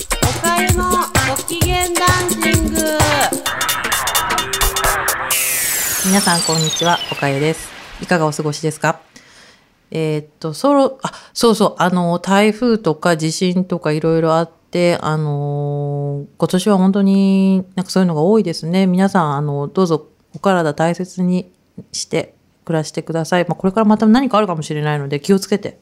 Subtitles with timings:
[0.40, 0.84] かゆの
[1.28, 2.80] ご機嫌ダンシング。
[6.06, 6.98] 皆さんこんにちは。
[7.10, 7.68] おかゆです。
[8.00, 9.00] いかがお過ごしですか？
[9.90, 11.74] えーっとそろあそうそう。
[11.78, 18.86] あの台風とか地震とかいろいろあってあの今年は本当になんかそういうのが多いですね。
[18.86, 21.50] 皆さんあのどうぞお体大切に
[21.90, 25.80] して暮らしてください、まあ、これからまた何かあるかもしれないので気をつけて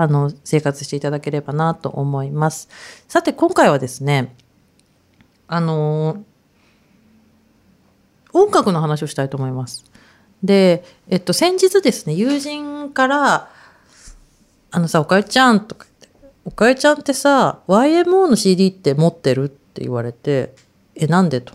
[0.00, 2.68] あの生活していただければなと思います
[3.08, 4.36] さて今回はですね
[5.48, 6.22] あの
[8.32, 9.84] 音楽の話をしたいと思います。
[10.42, 13.50] で、えっと、先日ですね、友人から、
[14.70, 20.54] あのさ、おかゆちゃんとか言って、おかゆちゃんってさ、YMO の CD って持ってるって言われて、
[20.94, 21.54] え、なんでと。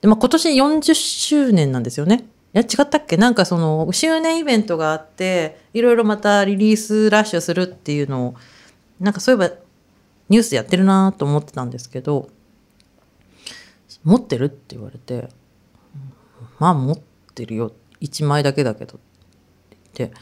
[0.00, 2.24] で、まあ、今年40周年なんですよね。
[2.54, 3.16] いや、違ったっけ？
[3.16, 8.34] なんかその、周年イベントがあって、いろいろまたリリースラッシュするっていうのを、
[9.00, 9.54] なんかそういえば、
[10.28, 12.28] ニュースやってるなと思ってたんですけど、
[14.04, 15.28] 持ってるって言われて、
[16.58, 16.98] まあ持っ
[17.34, 17.72] てるよ。
[18.00, 19.00] 1枚だけだけどっ
[19.70, 20.16] て言って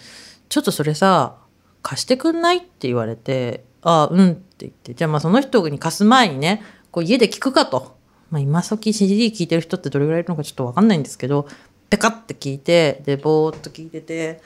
[0.49, 1.37] ちょっとそれさ
[1.83, 7.97] 貸してくんないって言われてああうんって言ってじゃあまあその人に貸す前にねこう家で聞くかと、
[8.31, 11.49] まあ、今時 CD 聞いてる人ってどれぐらいいるのかちょっと分かんないんですけど
[11.93, 14.41] ペカって聞いてでぼーっと聞いてて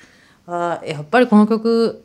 [0.48, 2.02] あやっぱりこの曲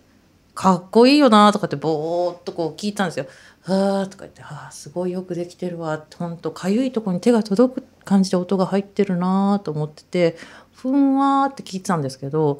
[0.53, 3.25] かっこいいよなとかってぼーっとこう聞いたんですよ。
[3.63, 10.37] はあとか言って、あーすごいよくできてるわって、ほんとかゆいとこに手が届く感じで音が入ってるなと思ってて、
[10.73, 12.59] ふんわーって聞いてたんですけど、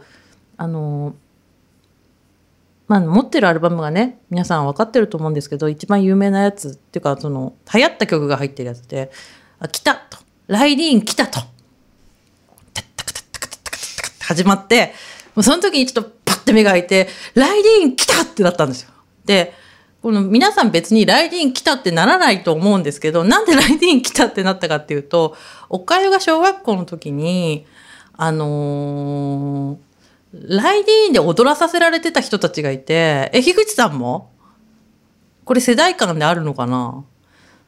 [0.57, 1.13] あの
[2.87, 9.11] まあ持ってるアルバムがね、皆さん分かってると思うんですけど、一番有名なやつっていうか、その、流行った曲が入ってるやつで、
[9.59, 10.17] あ、来たと。
[10.47, 11.39] ライディーン来たと。
[12.73, 14.93] タッタカタッタカタッタカタッタカって始まって、
[15.35, 18.91] もうその時にちょっとパッて目が開いて、ライディーン来たってなったんですよ。
[19.25, 19.53] で、
[20.01, 25.35] この皆さん別にライディーン来たってならないと思うんですけど、なんでライディーン来たってなったかっていうと、
[25.69, 27.65] おかゆが小学校の時に、
[28.13, 29.77] あのー
[30.33, 34.31] ライディーンで踊らさせられてた人たちがいて、え、樋口さんも？
[35.43, 37.03] これ世代間であるのかな？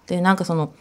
[0.08, 0.74] で、なんかその、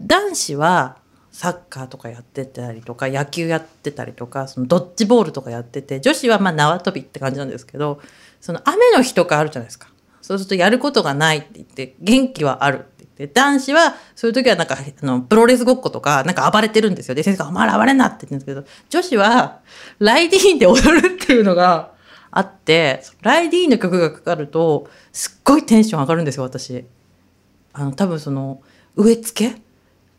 [0.00, 0.96] 男子は
[1.32, 8.00] サッカーとかやってたりとか野球やってたりとかそのドッジボールとかやってて女子はまあ縄跳びって感じなんですけど
[8.40, 9.88] その雨の日とかあるじゃないですか。
[10.20, 17.16] そうするとやることがないって言って元気はあるって言って男子はそういう時はなんかあのプロレスごっことかなんか暴れてるんですよ。
[17.16, 19.60] で先生が「お前暴れんな」って言うんですけど女子は
[19.98, 21.92] ライディーンで踊るっていうのが
[22.30, 26.84] あってライディーンの曲がかかるとすっごいテンション上がるんですよ私。
[27.72, 28.60] あの多分その
[28.94, 29.62] 植え付け？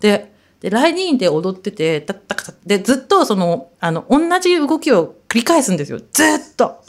[0.01, 0.32] で
[0.63, 6.81] でライディーンで踊っててタッタカタでずっとそのあの同じ動きを繰り返すんですよずっと。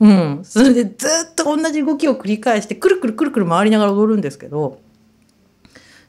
[0.00, 4.80] うん、それでずっと同じ動きを繰り返してくるくるくるくる回りながら踊るんですけど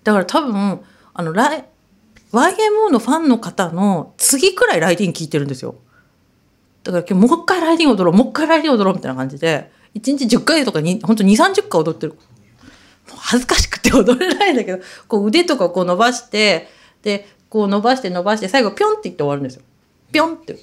[0.05, 0.79] だから多分
[1.13, 1.65] あのライ
[2.31, 5.75] YMO のファンの方の次くらいライディーン聞いてるんですよ。
[6.83, 12.17] だから今日もう一回ライディーン踊ろうもう一回ライディーン踊ろうみたいな感じで1日10回とかに本当2 3 0回踊ってる。
[13.09, 16.67] もう恥ずかしくて踊れないんだけどこう腕とかこう伸ばして
[17.01, 19.63] でこう伸ばして伸ばして最後ピョンって言って終わるんですよ。
[20.11, 20.55] ピョンって。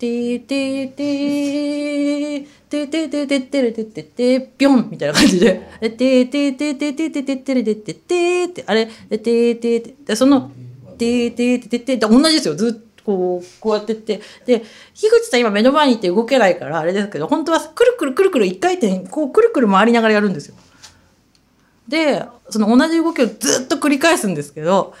[0.00, 10.50] てーてーてーてーてーてーてーてーてーてーてーピョンみたいな感じで「てーてーてーてーてーてーてーてーてーてーてーてーってあれ「てーてーてーでその
[10.96, 12.89] 「てーてーてーてーてー同じですよずっと。
[13.04, 20.54] こうこうやってってで樋口さん今目の前にいて動けないからあれですけど本当はくるくるくるくる一回転こうくるくる回りながらやるんですよ。
[21.88, 24.94] でその同じ動きをずっと繰り返すんですけど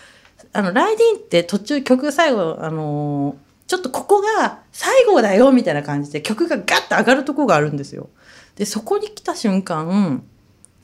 [0.52, 8.08] あのライディーンって途中曲最後あのーちょっとここが最後だよみたいな感じで曲がガッと上がるとこがあるんですよ。
[8.56, 10.24] でそこに来た瞬間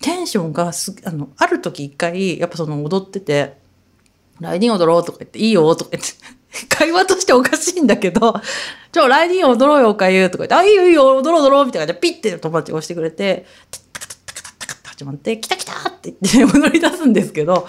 [0.00, 3.56] テンションがすあのある時一回やっぱその踊ってて
[4.38, 6.10] 「ライディーン踊ろう」とか言って「いいよ」とか言って
[6.68, 8.40] 会話としておかしいんだけど
[8.92, 17.66] 「ちょライディーン踊ろうよおかゆ」とか言って「あいいよいいよ踊ろう踊ろう」みたいな感じでピッて友達が押してくれてタッタカタッタカタッタカって始まって「来た来た!」って言って踊り出すんですけど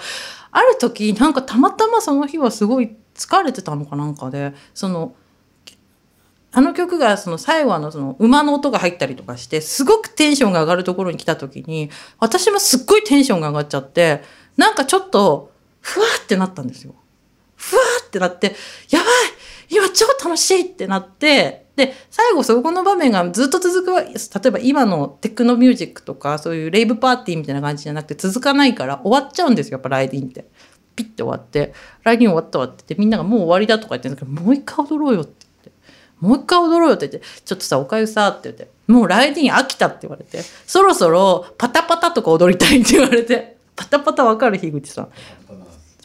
[0.50, 5.14] ある時なんかたまたまその日はすごい疲れてたのかなんかでその
[6.50, 14.22] あの曲がその最後のその馬の音が入ったりとかしてすごくテンションが上がるところに来た時に私もすっごいテンションが上がっちゃって
[14.56, 16.94] なんかちょっとふわってなったんですよ。
[17.54, 18.56] ふわってなって
[18.90, 19.08] やばい
[19.70, 30.46] 今超楽しいってなってで最後そこの場面がずっと続くわ例えば今のテクノミュージックとかそういうレイブパーティーみたいな感じじゃなくて続かないから終わっちゃうんですよやっぱライディーンって。
[30.98, 35.78] ピッて終わって「ライディン終わったわ」って言ってみんなが「もう終わりだ」とか言ってるんですけど「もう一回踊ろうよ」って言って
[36.20, 45.08] もう一回踊ろうよって言って、ちょっとさ、おかゆさって言って、もうライディーン飽きたって言われて、そろそろパタパタとか踊りたいって言われて、パタパタわかる樋口さん。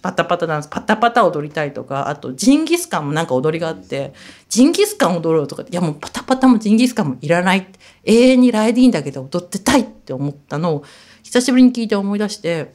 [0.04, 4.14] パタパタダンス、パタパタ踊りたいとか、あとジンギスカンもなんか踊りがあって、
[4.50, 7.66] ジンギスカン踊ろうとか、いやもうパタパタもジンギスカンもいらない。
[8.04, 10.84] 永遠にライディーンだけで踊ってたいって思ったのを、
[11.24, 12.74] 久しぶりに聞いて思い出して、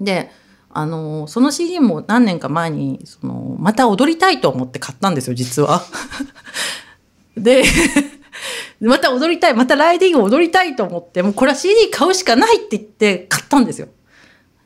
[0.00, 0.30] で、
[0.70, 5.82] あの、その CD も何年か前に、その、また踊りたいと思って買ったんですよ、実は。
[7.36, 7.62] で、
[8.80, 13.88] また踊りたい、またライディング踊りたいと思って、もうこれは CD 買うしかないって言って買ったんですよ。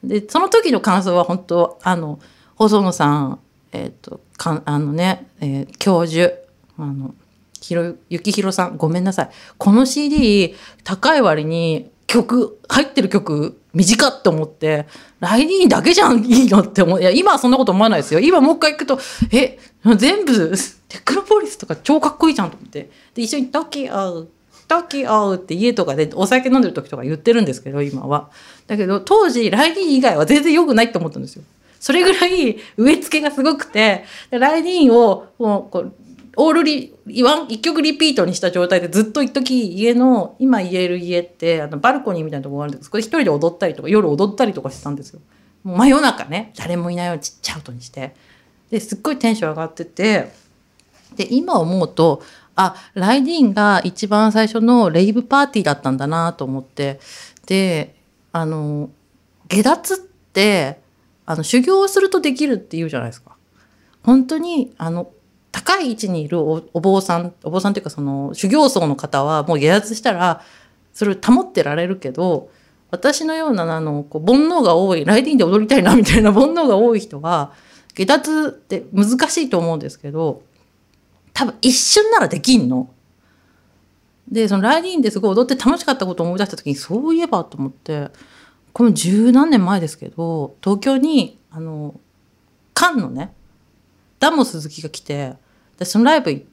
[0.03, 2.19] で、その時の感想は本当、あの、
[2.57, 3.41] 細野さん、
[3.73, 6.33] えっ、と、か、あのね、えー教授、
[6.79, 7.15] あの、
[7.61, 9.31] ひろ、ゆきひろさん、ごめんなさい。
[9.57, 10.55] この CD、
[10.85, 14.87] 高い割に曲、入ってる曲、短っと思って、
[15.21, 17.01] ライディーンだけじゃん、いいのって思う。
[17.01, 18.21] いや、今はそんなこと思わないですよ。
[18.21, 18.99] 今もう一回行くと、
[19.31, 19.59] え、
[19.97, 20.53] 全部、
[20.89, 22.91] テクノポリスとか超かっこいいじゃんと思って。
[23.15, 24.27] で、一緒にトキオ
[24.81, 28.31] トキオって家とかでお酒飲んでる時とか言ってるんですけど、今は。
[28.67, 31.45] だけど、当時、ライディーン以外は全然良くないって思ったんですよ。
[31.81, 35.93] それぐらい植え付けがすごくて、でライディーンをもうこう
[36.37, 45.21] オールリワン一曲リピートにした状態でずっと一時家の今言える家ってあのバルコニーみたいなところがあるんですこで一人で踊ったりとか夜踊ったりとかしてたんですよ。
[45.63, 48.15] もう真夜中ね誰もいないようにちっちゃい音にして
[48.71, 50.33] ですっごいテンション上がってて
[51.17, 52.23] で今思うと
[52.57, 57.01] あライディーンが一番最初のレイブパーティーだったんだなと思って
[57.47, 57.95] で
[58.33, 58.91] あの
[59.49, 60.81] 下脱って
[61.27, 63.37] あの修行をするとできるって言うじゃないですか。
[64.03, 65.11] 本当にあの
[65.53, 70.43] 高い位置にいるおお坊さんお坊さんというかその修行僧の方はもう下脱したら
[70.93, 72.51] それを保ってられるけど
[72.91, 77.53] 私のようなあのこう煩悩が多いライディーンで踊りたいなみたいな煩悩が多い人は
[77.95, 80.43] 下脱って難しいと思うんですけど
[81.33, 82.91] 多分一瞬ならできんの。
[84.31, 88.09] でそのライディーンですごい踊って楽しかったことを思い出した時にそういえばと思って
[88.73, 92.01] この十何年前ですけど東京にあの
[92.75, 93.35] 菅のね
[94.19, 95.35] ダモ鈴木が来て
[95.79, 96.47] でそのライブ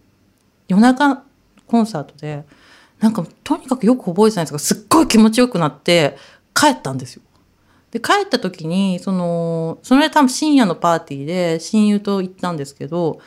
[0.68, 1.24] 夜中
[1.68, 2.44] コンサートで
[3.00, 6.18] なんかとにかくよく覚えてたんですがすっごい気持ちよくなって
[6.54, 7.22] 帰ったんですよ。
[7.92, 13.20] で帰った時にそのそれ多分深夜のパーティーで親友と行ったんですけど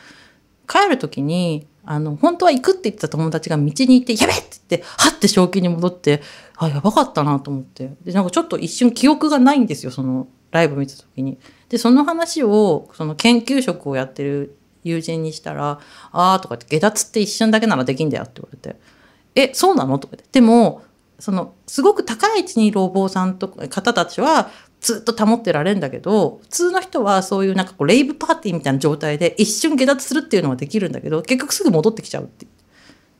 [0.67, 6.21] 帰る時にあの本当は行くって言ってた友達が道に行って「やべ!」って言ってはって正気に戻って
[6.57, 11.37] あやばかったなと思ってでなんかちょっと一瞬記憶がないんですよそのライブ見た時に。
[11.69, 15.79] でその話をその研究職をやってる友人にしたら
[16.11, 18.79] 「ああ」とかって「下脱って一瞬だけならできんだよ」って言われて
[19.35, 20.83] 「えそうなの?」とか言ってでも
[21.19, 24.49] そのすごく高い位置にいるお坊さんとか方たちは
[24.83, 32.45] ずっと保ってられるんだけど普通の人はそういうなんかこうレイブパーティーみたいな状態で一瞬下脱するっていうのはできるんだけど結局すぐ戻ってきちゃうって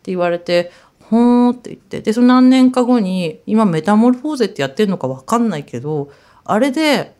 [0.04, 0.72] 言われて
[1.10, 2.02] 「ほー」って言って。
[2.02, 6.12] でその何年か後に今メタモルフォーゼってやってるのか分かんないけど
[6.44, 7.16] あれで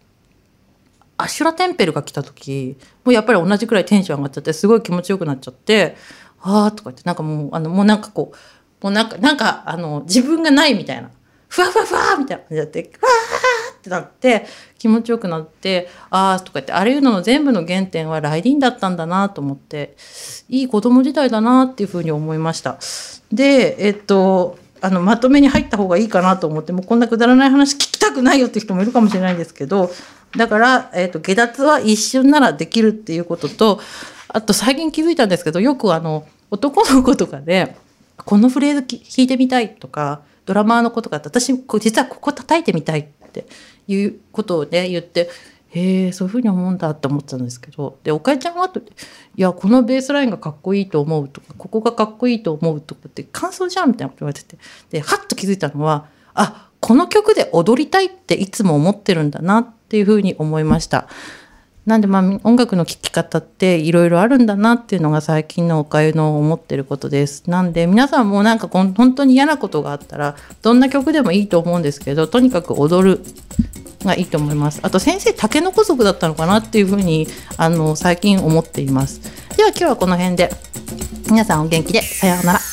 [1.18, 2.76] アシュラテンペルが来た時
[3.06, 5.96] もうやっぱり同じくらいテンション上がっちゃってすごい気持ちよくなっちゃって
[6.44, 7.04] 「ああ」とか言って。
[7.06, 11.10] なんかもうあのもうなんかこうもうなんかなんかあの自分がないみたいな。
[11.54, 13.10] ふわふわふわみたいな感じになってふわ
[13.84, 14.46] ってなって
[14.80, 19.96] 気持ちよくなってああとか言ってあれいうのの全部の原点はライディンだったんだなと思って
[20.48, 22.80] いい子供時代だなっていうふうに思いました。
[23.32, 29.90] でえっとあのまとめに入った方がいいかなと思ってもうこんなくだらない話聞きたくないよって人もいるかもしれないんですけど
[30.36, 33.80] だから、えっと下脱は一瞬ならできるっていうことと
[34.28, 37.76] あと最近気づいたんですけどよくあの男の子とかで
[38.18, 43.46] このフレーズき弾いてみたいとかドラマーの子とかって私実はここ叩いてみたいって
[43.88, 45.30] いうことをね言って
[45.70, 48.84] へえそういうふうに思うんだって思ってたんですけどでおかえちゃんはとい
[49.36, 54.58] やこのベースラインがかっこいいと思うとかここがかっこいいと思うとかって感想じゃんみたいなこと言われてて
[54.92, 61.08] ではっと気づいたのはあこの曲で踊りたいっていつも思ってるんだなっていうふうに思いました。
[61.86, 67.50] なんでまあ音楽の聴き方っていろいろあるんだなっていうのが最近のおかゆの思ってることです。
[67.50, 73.22] なんで皆さんもなんかこ本当に嫌なことがあったらどんな曲でもいいと思うんですけどとにかく踊る
[74.06, 74.80] がいいと思います。
[74.84, 79.22] あと先生タケノコ族だったのかなっていうふうにあの最近思っています。
[79.56, 80.50] では今日はこの辺で
[81.30, 82.73] 皆さんお元気でさようなら。